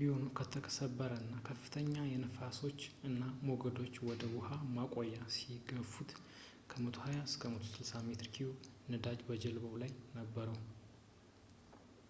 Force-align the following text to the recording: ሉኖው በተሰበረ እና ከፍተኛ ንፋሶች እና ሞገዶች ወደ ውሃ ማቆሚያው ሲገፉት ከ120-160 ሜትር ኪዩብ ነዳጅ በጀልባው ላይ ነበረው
ሉኖው 0.00 0.28
በተሰበረ 0.38 1.08
እና 1.22 1.32
ከፍተኛ 1.48 1.94
ንፋሶች 2.24 2.78
እና 3.08 3.22
ሞገዶች 3.48 3.94
ወደ 4.08 4.22
ውሃ 4.34 4.48
ማቆሚያው 4.76 5.26
ሲገፉት 5.38 6.12
ከ120-160 6.72 8.04
ሜትር 8.10 8.30
ኪዩብ 8.36 8.56
ነዳጅ 8.94 9.18
በጀልባው 9.32 9.74
ላይ 9.84 9.92
ነበረው 10.20 10.58